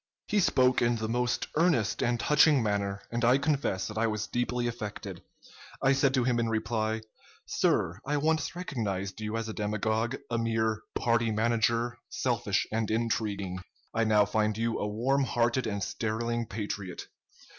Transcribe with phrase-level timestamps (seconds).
[0.25, 4.25] "He spoke in the most earnest and touching manner, and I confess that I was
[4.25, 5.21] deeply affected.
[5.79, 7.01] I said to him in reply:
[7.45, 13.59] 'Sir, I once recognized you as a demagogue, a mere party manager, selfish and intriguing.
[13.93, 17.03] I now find you a warm hearted and sterling patriot.